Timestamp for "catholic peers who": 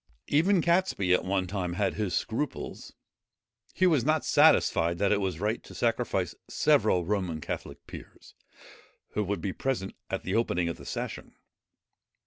7.39-9.23